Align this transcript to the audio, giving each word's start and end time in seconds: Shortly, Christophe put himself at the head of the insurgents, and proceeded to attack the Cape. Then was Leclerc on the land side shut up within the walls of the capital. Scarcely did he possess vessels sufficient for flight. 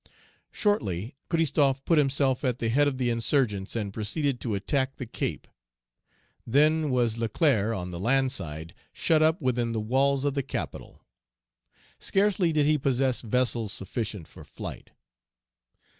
Shortly, 0.51 1.15
Christophe 1.29 1.85
put 1.85 1.99
himself 1.99 2.43
at 2.43 2.57
the 2.57 2.69
head 2.69 2.87
of 2.87 2.97
the 2.97 3.11
insurgents, 3.11 3.75
and 3.75 3.93
proceeded 3.93 4.41
to 4.41 4.55
attack 4.55 4.95
the 4.95 5.05
Cape. 5.05 5.47
Then 6.43 6.89
was 6.89 7.19
Leclerc 7.19 7.75
on 7.77 7.91
the 7.91 7.99
land 7.99 8.31
side 8.31 8.73
shut 8.93 9.21
up 9.21 9.39
within 9.39 9.73
the 9.73 9.79
walls 9.79 10.25
of 10.25 10.33
the 10.33 10.41
capital. 10.41 11.03
Scarcely 11.99 12.51
did 12.51 12.65
he 12.65 12.79
possess 12.79 13.21
vessels 13.21 13.73
sufficient 13.73 14.27
for 14.27 14.43
flight. 14.43 14.89